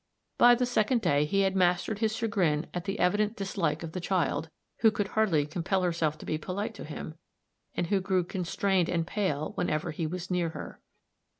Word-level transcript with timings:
By 0.39 0.55
the 0.55 0.65
second 0.65 1.01
day 1.01 1.25
he 1.25 1.41
had 1.41 1.55
mastered 1.55 1.99
his 1.99 2.15
chagrin 2.15 2.65
at 2.73 2.85
the 2.85 2.97
evident 2.97 3.35
dislike 3.35 3.83
of 3.83 3.91
the 3.91 3.99
child, 4.01 4.49
who 4.79 4.89
could 4.89 5.09
hardly 5.09 5.45
compel 5.45 5.83
herself 5.83 6.17
to 6.17 6.25
be 6.25 6.39
polite 6.39 6.73
to 6.73 6.83
him, 6.85 7.13
and 7.75 7.85
who 7.85 8.01
grew 8.01 8.23
constrained 8.23 8.89
and 8.89 9.05
pale 9.05 9.51
whenever 9.53 9.91
he 9.91 10.07
was 10.07 10.31
near 10.31 10.49
her. 10.49 10.79